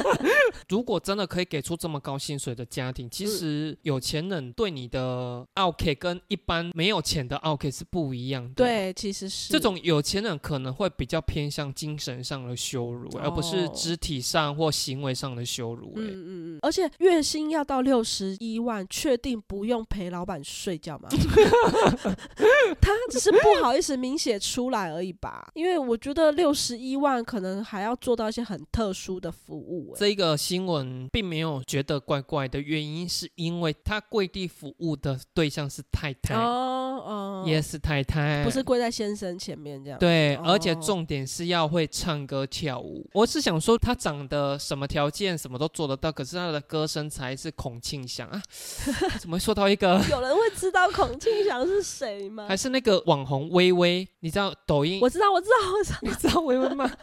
[0.68, 8.54] 如果真的可以给出这么高薪水的家庭，其实有钱人对你的 OK 跟一般没有钱的 OK 是不一样的。
[8.54, 15.92] 对，其实是这种有钱人可能会比较偏向精神上的羞辱，而不是肢体上或行为上的羞辱。
[15.96, 16.58] 嗯嗯嗯。
[16.62, 21.10] 而且月薪要到六十一万，确定不用陪老板睡觉吗？
[22.80, 24.77] 他只是不好意思明写出来。
[24.86, 29.94] 而已吧，因为我觉得六十一万可能还要做到一些很特殊的服务。
[29.96, 39.98] 这个新闻并没有觉得怪怪的原因，是因为他跪地服务的对象是太太哦哦，也是太太，不是跪在先生前面这样。
[39.98, 43.08] 对，而且重点是要会唱歌跳舞。
[43.12, 48.42] 我是想说，他长得什么条件什么都做得到，可是他的歌声才是孔庆祥啊？
[49.18, 50.00] 怎么说到一个？
[50.10, 52.46] 有人会知道孔庆祥是谁吗？
[52.48, 54.06] 还是那个网红微微？
[54.20, 54.52] 你知道？
[54.68, 56.84] 抖音，我知道，我知道，我知道， 你知道微微吗？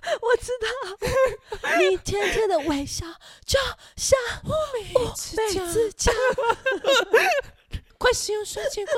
[0.00, 3.04] 我知道，你甜甜的微笑
[3.44, 3.58] 就
[3.96, 5.36] 像乌梅子
[5.92, 6.14] 酱。
[8.00, 8.96] 快使用双截棍！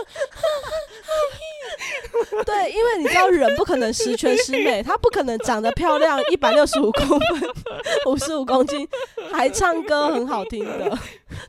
[2.46, 7.20] 对，因为你知道人不可能十全十美，他不可能长得漂亮，一百六十五公分，
[8.06, 8.86] 五十五公斤，
[9.32, 10.96] 还唱歌很好听的，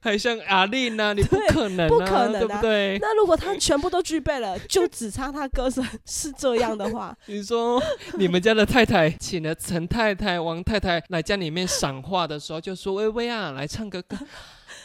[0.01, 1.13] 还像阿丽呢？
[1.13, 2.97] 你不可能，不可能，对不对？
[2.99, 7.79] 那如果他全部都具备了，就只差他歌声是这样的话， 你说
[8.15, 14.17] 你们家的太太请了陈太太、王太太来家里面赏画的时候，就说：“薇薇啊，来唱个歌。”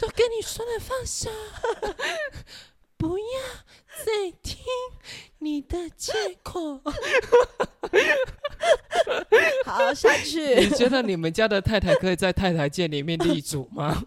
[0.01, 1.31] 都跟你说了，放手，
[2.97, 3.25] 不要
[4.05, 4.59] 再听
[5.39, 6.81] 你的借口。
[9.65, 10.55] 好，下去。
[10.57, 14.05] 你觉得你们家的太太可以在太太界里面立足吗？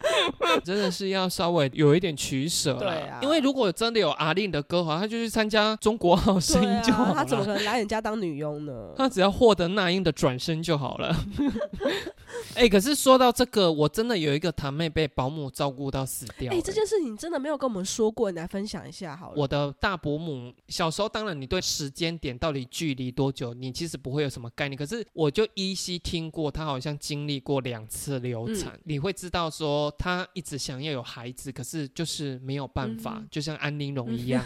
[0.64, 7.14] 真的是要稍微有一点取舍了，因为如果真的有阿令的歌话，他就去参加中国好声音就好了。
[7.14, 8.72] 他怎么可能来人家当女佣呢？
[8.96, 11.14] 他只要获得那英的转身就好了。
[12.54, 16.52] 哎，可是说到这个，我真的有一个堂妹被保姆照顾到死掉。
[16.52, 19.34] 哎，这件事情真的没有跟我们说过，你来分享一下好了。
[19.36, 24.76] 我的大伯母小时候，当然你对时间点到底距离多久，你其实不会有什么概念。
[24.76, 34.44] 可是我就依稀听过，她好像经历过两次流产，你会知道说她一直想要有孩子，可是就是没有办法，就像安玲珑一样。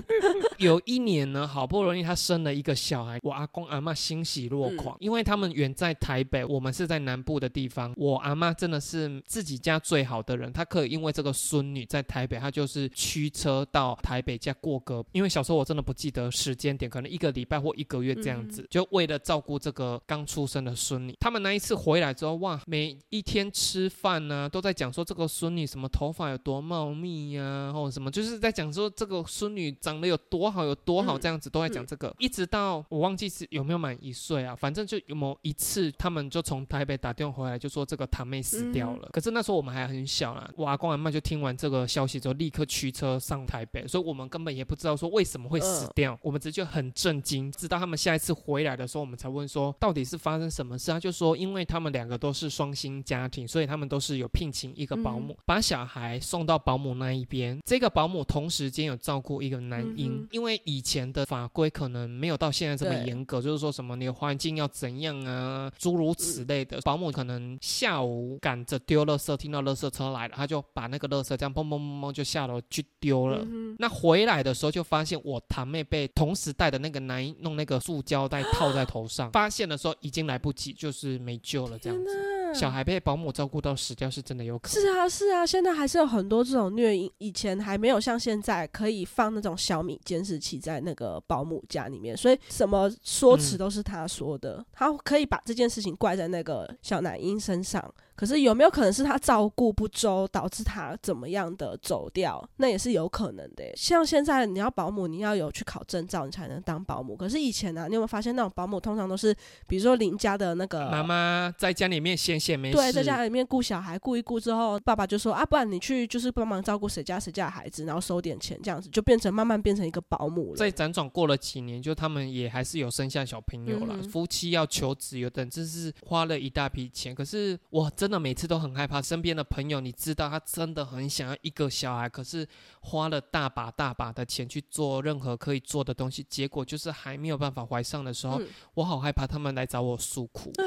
[0.58, 7.92] 有一年呢，好不容易她生了一个小孩，我阿公阿妈欣喜若狂，因为他们远在台北，我们是在南部的地方。
[7.96, 15.04] 我阿妈真的是自己家最好的人，她可以因为这个孙女在台北，她就是驱车到台北家过个。
[15.10, 21.16] 因为小时候我真的不记得时间点，可能一个礼拜或一个月这样子，就为了照顾这个刚出生的孙女。
[21.18, 32.14] 他们那一次回来之后，哇，每一天吃饭呢，都在讲说这个孙女什么头发有多茂密呀，或者什么，就是在讲说这个孙女长得有多好有多好，这样子都在讲这个。
[32.18, 37.15] 一直到我忘记是有没有满一岁啊，反正就有某一次他们就从台北打。
[37.16, 39.08] 电话回来，就说这个堂妹死掉了。
[39.12, 47.50] 可是那时候我们还很小啦，我阿公阿妈就听完这个消息之后，立刻驱车上台北，所以我们根本也不知道说为什么会死掉，我们直接很震惊。
[47.50, 50.92] 直到他们下一次回来的时候，我们才问说到底是发生什么事。
[50.92, 57.58] 他就说，因为他们两个都是双薪家庭，所以他们都是有聘请一个保姆，把小孩送到保姆那一边。
[57.64, 66.80] 这个保姆同时间有照顾一个男婴，因为以前的法规可能没有到现在这么严格，就是说什么你的环境要怎样啊，诸如此类的。
[66.82, 73.44] 保姆可能下午赶着丢垃圾，听到垃圾车来了，他就把那个垃圾这样砰砰砰砰就下楼去丢了。
[73.78, 82.35] 那回来的时候就发现我堂妹被同时带的那个男婴弄那个塑胶袋套在头上，发现的时候已经来不及，就是没救了这样子。
[82.54, 84.80] 小孩被保姆照顾到死掉是真的有可能。
[84.80, 87.10] 是啊，是啊，现在还是有很多这种虐婴。
[87.18, 97.92] 以前还没有像现在可以放那种小米监视器在那个保姆家里面，所以什么说辞都是他说的，他可以把这件事情怪在那个小男婴身上。
[98.16, 102.42] 可是有没有可能是他照顾不周导致他怎么样的走掉？
[102.56, 103.64] 那也是有可能的。
[103.76, 107.14] 像现在你要保姆，你要有去考证照，你才能当保姆。
[107.14, 120.56] 可是以前呢，你有没有发现那种保姆通常都是，比如说邻家的那个妈妈在家里面闲闲没事，对，在家里面顾小孩，顾一顾之后，爸爸就说啊，不然你去就是帮忙照顾谁家谁家的孩子，然后收点钱，这样子就变成慢慢变成一个保姆了。
[120.56, 127.14] 在辗转过了几年，就他们也还是有生下小朋友了，夫妻要求子，有等，真是花了一大笔钱。
[127.14, 128.86] 可是我真的每次都很害。
[128.86, 132.46] 怕身边的朋友，你知道他真的很想要一个小孩，可是
[132.82, 138.40] 花了大把大把的钱去做任何可以做的东西，结果就是还没有办法怀上的时候，
[138.74, 140.52] 我好害怕他们来找我诉苦，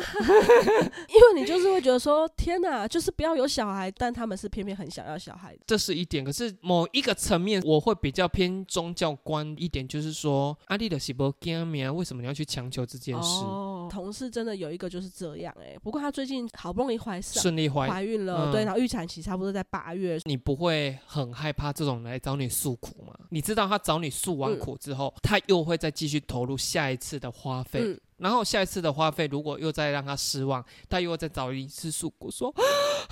[1.07, 6.25] 因为你就是会觉得说天哪，就是不要有小孩，但他们是偏偏很想要小孩，这是一点。
[6.25, 13.45] 可是某一个层面，我会比较偏宗教观一点，就是说阿丽的西伯干面，为什么你要去强求这件事？
[13.89, 20.19] 同事真的有一个就是这样哎，不过他最近好不容易怀上，顺利怀怀孕了，对，然后预产期差不多在八月。
[20.25, 23.13] 你不会很害怕这种来找你诉苦吗？
[23.29, 32.53] 你知道他找你诉完苦之后，他又会再继续投入下一次的花费，然后下一次的花费如果又再让他失望，他又会再找一次诉苦，说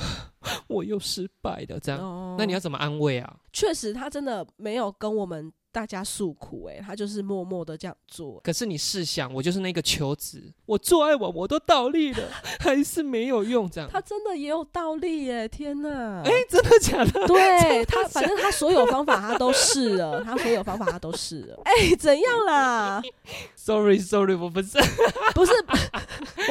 [0.68, 3.38] 我又失败了，这样，那你要怎么安慰啊？
[3.52, 5.52] 确实，他真的没有跟我们。
[5.78, 8.42] 大家诉苦，哎，他就是默默的这样做。
[8.44, 12.24] 可是你试想，我就是那个求子，我做爱我我都倒立了，
[12.60, 13.70] 还是没有用。
[13.70, 15.48] 这样，他真的也有倒立耶！
[15.48, 17.28] 天哪，哎，真的假的？
[17.28, 21.62] 对 他，反正他所有方法他都试了，他所有方法他都试了。
[21.63, 23.00] 哎，怎样啦
[23.56, 24.80] ？Sorry，Sorry，我不是，
[25.36, 25.52] 不是，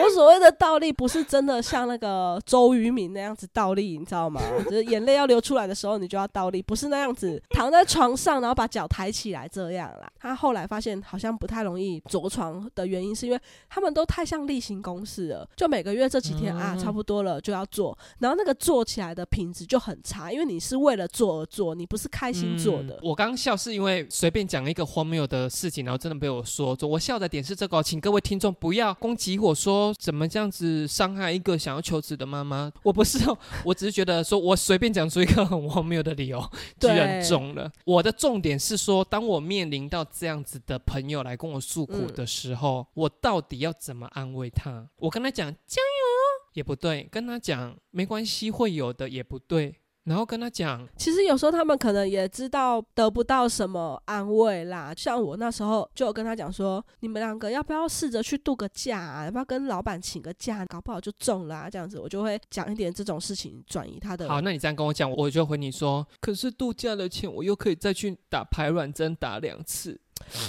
[0.01, 4.41] 我所谓的倒立不是真的像那个周渝民那样子倒立，你知道吗？
[4.67, 9.11] 就是眼泪要流出来的时候，你就要倒立，不是那样子躺在床上，然后把脚抬。
[9.17, 22.99] 起来这样啦，他后来发现好像不太容易着床的原因，是因为他们都太像例行公事了，就每个月这几天啊，差不多了就要做，然后那个做起来的品质就很差，因为你是为了做而做，你不是开心做的。
[23.03, 36.39] 我刚笑是因为随便讲一个荒谬的事情，然后真的被我说中，我笑的点是这个，请各位听众不要攻击我说怎么这样子伤害一个想要求职的妈妈，我不是哦，我只是觉得说我随便讲出一个很荒谬的理由，
[36.79, 37.73] 居然中了。
[37.87, 39.06] 我的重点是说。
[39.09, 44.89] 当我面临到这样子的朋友来跟我诉苦的时候，我到底要怎么安慰他？
[44.97, 49.75] 我跟他讲加油也不对，跟他讲没关系会有的也不对。
[50.07, 54.95] 然后跟他讲，其实有时候他们可能也知道得不到什么安慰啦。
[54.97, 59.01] 像我那时候就有跟他讲说，你们两个要不要试着去度个假？
[59.01, 59.25] 啊？
[59.25, 60.65] 要不要跟老板请个假？
[60.67, 61.69] 搞不好就中了。
[61.69, 64.29] 这样子我就会讲一点这种事情，转移他的。
[64.29, 70.01] 好，那你这样跟我讲，我就回你说，可是度假的钱我又可以再去打排卵针打两次。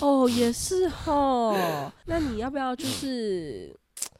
[0.01, 1.91] 哦，也是哦。
[2.05, 3.75] 那你要不要就是，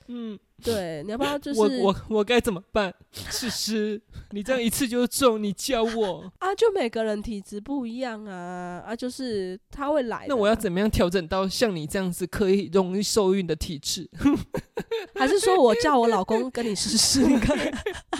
[0.07, 0.37] 嗯？
[0.63, 2.93] 对，你要不要就是我我我该怎么办？
[3.11, 6.53] 诗诗，你这样一次就中，你教我 啊！
[6.55, 8.95] 就每个人体质不一样啊啊！
[8.95, 14.09] 就是他会来，那我要怎么样调整到像你这样子可以容易受孕的体质？
[15.13, 17.57] 还是说我叫我老公跟你试试看？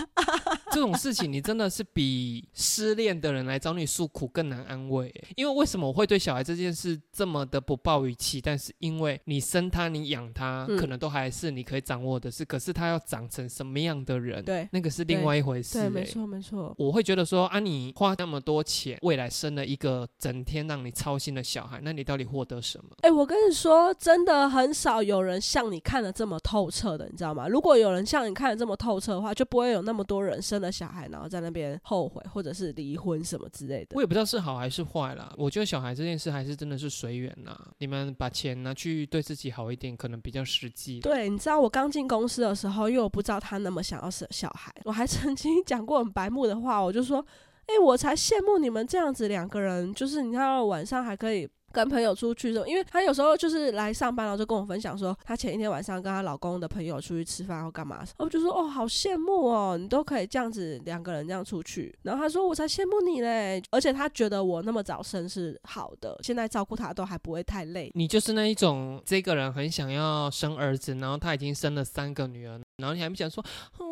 [0.70, 5.12] 这种事情你真的是比失恋的人来找你诉苦更难安慰。
[5.34, 8.40] 因为为什么我会对小孩这件事这么的不抱于期？
[8.40, 12.27] 但是因为你生他，你养他，可能都还是你可以掌握的。
[12.30, 14.44] 是，可是他要长成什么样的人？
[14.44, 15.78] 对，那个是另外一回事。
[15.78, 16.74] 对，没错，没错。
[16.78, 22.90] 我会觉得说啊，你花那么多钱，未来生了一个整天让你操心的小孩，那你到底获得什么？
[23.02, 27.48] 哎，我跟你说，真的很少有人像你看的这么透彻的，你知道吗？
[27.48, 33.88] 如果有人像你看的这么透彻的话，就不会有那么多人生了的小孩，然后在那边后悔或者是离婚什么之类的。
[33.94, 35.32] 我也不知道是好还是坏啦。
[35.36, 37.58] 我觉得小孩这件事还是真的是随缘呐。
[37.78, 41.00] 你们把钱拿去对自己好一点，可能比较实际。
[41.00, 47.24] 对，你知道我刚进公公司的时候，因为我不知道他那么想要生小孩， 我还曾经讲过很白目的话，我就说
[47.66, 61.94] ：“哎，我才羡慕你们这样子两个人，就是你看到晚上还可以。”跟朋友出去的时候，因为她有时候就是来上班，然后就跟我分享说，她前一天晚上跟她老公的朋友出去吃饭或干嘛，我就说哦，好羡慕哦，你都可以这样子两个人这样出去。
[62.02, 67.90] 然后她说我才羡慕你嘞，而且她觉得我那么早生是好的，现在照顾她都还不会太累。
[67.94, 72.60] 你就是那一种，这个人很想要生儿子，然后他已经生了三个女儿。
[72.78, 73.44] 然后你还不想说，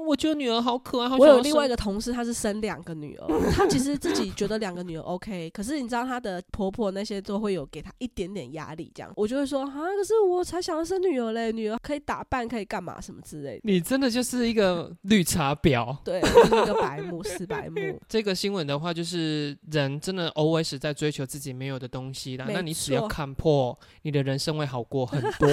[0.06, 1.16] 我觉得女儿好可爱。
[1.16, 13.60] 我有另外一个同事，她是生两个女儿， 她其实自己觉得两个女儿 OK，可是你知道她的婆婆那些都会有给她一点点压力，这样我就会说啊，可是我才想要生女儿嘞，女儿可以打扮，可以干嘛什么之类的。
[13.64, 17.76] 你真的就是一个绿茶婊， 对，一个白目，死白目。
[18.08, 25.48] 这个新闻的话，就是人真的 always 在追求自己没有的东西啦，那你只要看破，你的人生会好过很多。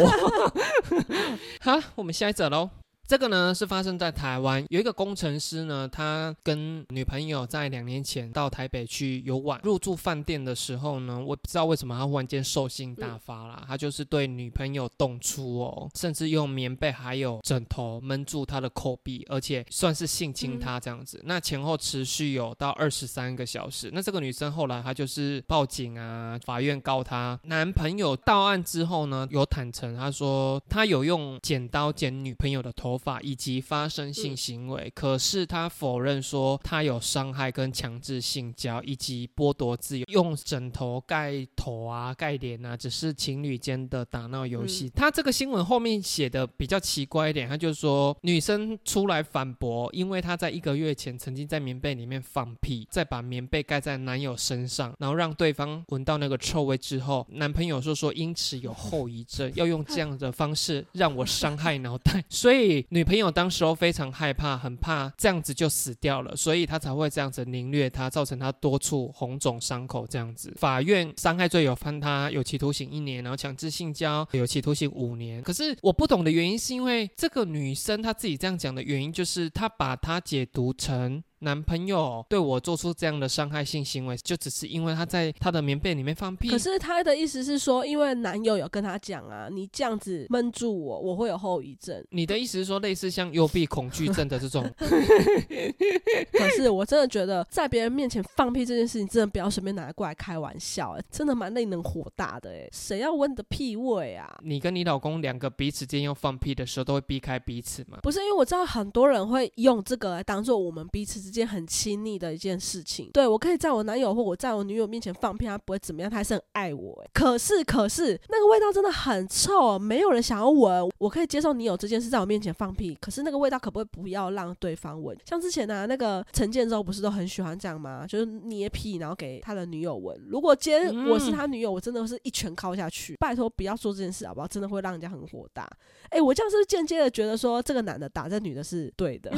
[1.62, 2.70] 好，我们下一则喽。
[3.14, 21.22] 这个呢是发生在台湾，有一个工程师呢，他跟女朋友在两年前到台北去游玩，入住饭店的时候呢，我不知道为什么他忽然间兽性大发啦，他就是对女朋友动粗哦，甚至用棉被还有枕头闷住她的口鼻，而且算是性侵她这样子。
[21.24, 23.92] 那前后持续有到二十三个小时。
[23.94, 28.16] 那这个女生后来她就是报警啊，法院告她男朋友。
[28.16, 33.00] 到案之后呢，有坦诚，他说他有用剪刀剪女朋友的头。
[33.04, 44.90] 头发以及发生性行为，可是他否认说他有伤害跟强制性交以及剥夺自由，用枕头盖头啊、盖脸啊，只是情侣间的打闹游戏。
[44.96, 62.83] 他这个新闻后面写的比较奇怪一点，他就说女生出来反驳，因为她在一个月前曾经在棉被里面放屁，再把棉被盖在男友身上，然后让对方闻到那个臭味之后，男朋友说说因此有后遗症，要用这样的方式让我伤害脑袋，所以。
[62.90, 70.54] 女朋友当时候非常害怕，很怕这样子就死掉了，所以他才会这样子凌虐她，造成她多处红肿伤口这样子。
[70.58, 75.42] 法院伤害罪有判他有期徒刑一年，然后强制性交有期徒刑五年。
[75.42, 81.24] 可是我不懂的原因是因为这个女生她自己这样讲的原因，就是她把她解读成。
[81.44, 86.50] 男朋友对我做出这样的伤害性行为，就只是因为他在他的棉被里面放屁。
[86.50, 92.02] 可是他的意思是说，因为男友有跟他讲啊，你这样子闷住我，我会有后遗症。
[92.12, 94.64] 你的意思是说，类似像幽闭恐惧症的这种？
[96.32, 104.34] 可是我真的觉得，在别人面前放屁这件事情，真的不要随便拿过来开玩笑，哎，真的蛮令人火大的，哎，谁要闻你的屁味啊？
[104.44, 108.00] 你跟你老公两个彼此间要放屁的时候，都会避开彼此吗？
[108.02, 111.33] 不是，因为我知道很多人会用这个来当做我们彼此之。
[111.34, 117.04] 件很亲密的一件事情，对我可以在我男友或我在我女友面前放屁，他不会怎么样，他还是很爱我。
[117.14, 120.90] 可是，可是那个味道真的很臭，没有人想要闻。
[121.00, 125.18] 我可以接受你有这件事在我面前放屁，可是那个味道可不可以不要让对方闻？
[125.26, 128.06] 像之前呢，那个陈建州不是都很喜欢这样吗？
[128.08, 130.16] 就是捏屁，然后给他的女友闻。
[130.30, 133.16] 如果今天我是他女友，我真的是一拳敲下去。
[133.20, 134.48] 拜托不要做这件事好不好？
[134.48, 135.70] 真的会让人家很火大。
[136.10, 139.32] 哎，我这样是不是间接的觉得说这个男的打这女的是对的？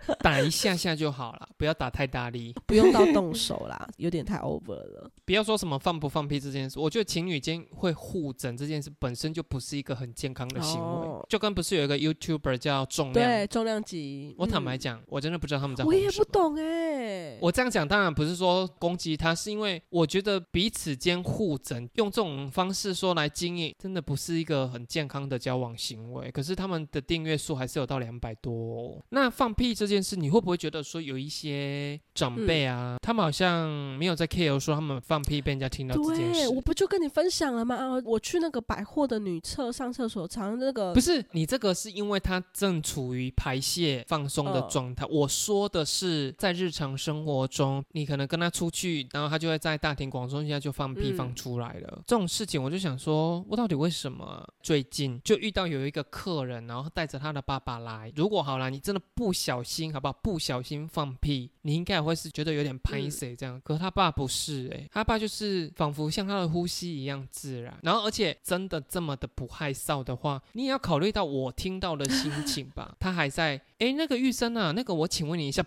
[0.20, 5.10] 打一下下就好了，不要打太大力，不用到动手啦， 有点太 over 了。
[5.24, 11.06] 不要说什么放不放屁这件事，我觉得情侣间会互整这件事本身就不是一个很健康的行为。
[11.28, 14.34] 就跟不是有一个 YouTuber 叫重量，对重量级。
[14.38, 15.84] 我坦白讲，我真的不知道他们在。
[15.84, 17.38] 我也不懂哎。
[17.40, 26.30] 我这样讲当然不是说攻击他，是因为我觉得彼此间互整，用这种方式说来经营，真的不是一个很健康的交往行为。
[26.30, 29.02] 可是他们的订阅数还是有到两百多。
[29.10, 30.16] 那放屁这件事。
[30.16, 33.68] 你会不会觉得说有一些长辈啊，他们好像
[33.98, 36.48] 没有在 care 说他们放屁被人家听到这件事？
[36.48, 38.00] 我不就跟你分享了吗？
[38.04, 45.06] 我去那个百货的女厕上厕所，常那个不是你这个是因为他正处于排泄放松的状态。
[45.10, 52.02] 我说的是在日常生活中，你可能跟他出去，然后他就会在大庭广众下就放屁放出来了。
[52.06, 58.10] 这种事情，我就想说，我到底为什么最近就遇到有一个客人，然后带着他的爸爸来？
[58.16, 59.75] 如果好了，你真的不小心。
[59.92, 60.12] 好不好？
[60.22, 63.60] 不小心放屁，你应该也会是觉得有点拍谁这样。
[63.64, 67.78] 可是他爸不是哎，他爸就是仿佛像他的呼吸一样自然。
[67.82, 72.94] 然后而且真的这么的不害臊的话，你也要考虑到我听到的心情吧。
[73.00, 75.64] 他还在哎，那个玉生啊，那个我请问你一下，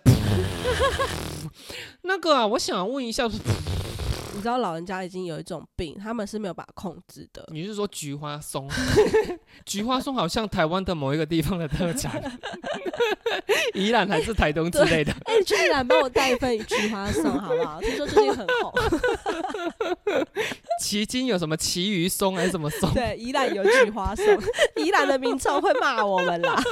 [2.02, 3.30] 那个啊，我想问一下。
[4.34, 7.46] 你知道老人家已经有一种病，他们是没有办法控制的。
[7.52, 8.68] 你是说菊花松？
[9.66, 12.22] 菊花松好像台湾的某一个地方的特产，
[13.74, 15.12] 宜兰还是台东之类的。
[15.24, 17.80] 哎，去宜兰帮我带一份菊花松好不好？
[17.80, 18.72] 听说最近很红。
[20.80, 22.92] 奇经有什么奇鱼松还是什么松？
[22.94, 24.24] 对，宜兰有菊花松，
[24.76, 26.62] 宜兰的民众会骂我们啦。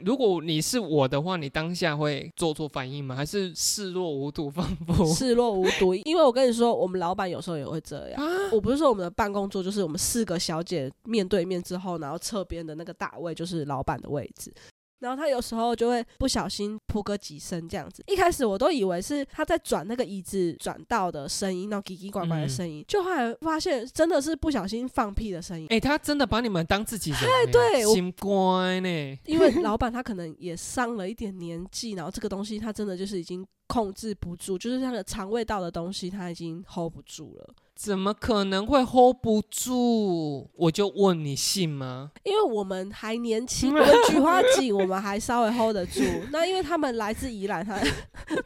[0.00, 3.16] 如果你是我的话，你当下会做出反应吗？
[3.16, 5.04] 还是视若无睹放不？
[5.12, 8.22] 视若无睹，因为我跟你说，我们老板有时候也会这样。
[8.52, 14.52] 我不是说我们的办公桌就是我们四个小姐面对面之后，然后侧边的那个大位就是老板的位置。
[15.00, 25.66] 然后他有时候就会不小心扑个几声这样子，一开始我都以为是他在转那个椅子转到的声音，那种叽叽呱呱的声音，就后来发现真的是不小心放屁的声音。
[25.70, 28.88] 哎，他真的把你们当自己人，哎，对，心乖呢。
[29.26, 37.48] 因为老 板他可能也上了一点年纪，然后这个东西他真的就是已经控制不住，就是他的肠胃道的东西他已经 hold 不住了。
[37.78, 40.48] 怎么可能会 hold 不住？
[40.56, 42.10] 我就问你信吗？
[42.24, 46.02] 因为我们还年轻，我们菊花井我们还稍微 hold 得住。
[46.32, 47.78] 那因为他们来自宜兰，他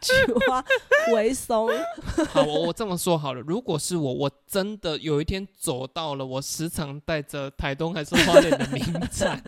[0.03, 0.13] 菊
[0.47, 0.63] 花
[1.15, 1.71] 为松。
[2.29, 9.43] 好，我我这么说好了，如果是我，我真的有一天走到了我时常带着台东还是花莲的名产，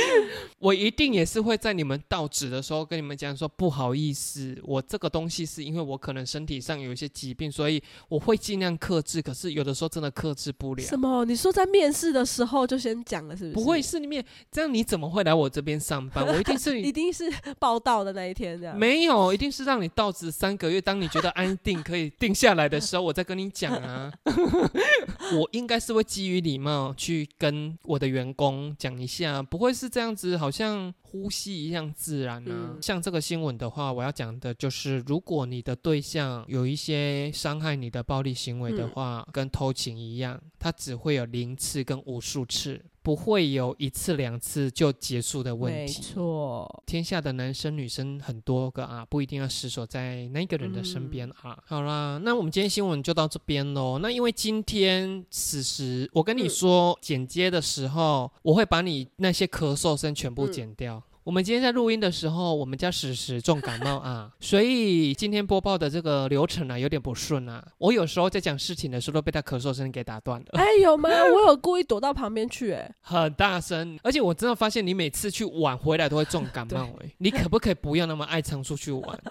[0.60, 9.21] 我一定也是会在你们到址的时候跟你们讲说不好意思，我这个东西是因为我可能身体上有一些疾病，所以我会尽量克制。
[9.22, 10.82] 可是有的时候真的克制不了。
[10.82, 11.24] 什么？
[11.24, 13.54] 你说在面试的时候就先讲了，是不是？
[13.54, 16.24] 不会是面，这样你怎么会来我这边上班？
[16.26, 18.74] 我一定是一定是报道的那一天的。
[18.74, 24.12] 没有，一定是让你到职三个月，当你觉得安定可以定下来的时候，我再跟你讲啊。
[25.34, 32.76] 我应该是会基于礼貌去跟我的员工讲一下，不会是这样子，好像呼吸一样自然啊。
[32.80, 39.11] 像这个新闻的话，我要讲的就是，如果你的对象有一些伤害你的暴力行为的话。
[39.32, 45.78] 跟偷情一样，它只会有零次跟无数次，不会有一次两次就结束的问题。
[45.80, 51.58] 没错，天下的男生女生很多个啊，不一定要死守在那个人的身边啊。
[51.66, 53.98] 好啦，那我们今天新闻就到这边喽。
[53.98, 61.02] 那因为今天此时我跟你说剪接的时候，我会把你那些咳嗽声全部剪掉。
[61.24, 67.64] 我们今天在录音的时候，我们家史史重感冒啊，所以今天播报的这个流程啊有点不顺啊。
[67.78, 70.46] 我有时候在讲事情的时候都被他咳嗽声给打断了。
[70.54, 71.08] 哎，有吗？
[71.08, 79.22] 我有故意躲到旁边去，哎，很大声，而且我真的发现你每次去玩回来都会重感冒，哎，你可不可以不要那么爱常出去玩？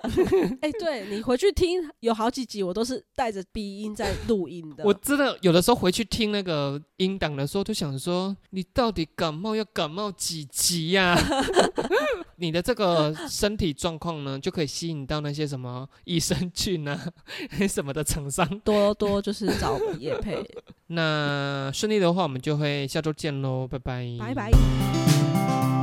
[0.60, 4.84] 哎，对你回去听有好几集，我都是带着鼻音在录音的。
[4.84, 11.18] 我真的有的时候回去听那个音档的时候，就想说你到底感冒要感冒几集呀？
[12.36, 16.98] 你的这个身体状况呢，就可以吸引到那些什么益生菌啊
[17.68, 20.44] 什么的厂商，多多就是找叶配。
[20.88, 25.77] 那顺利的话，我们就会下周见喽，拜拜，拜拜。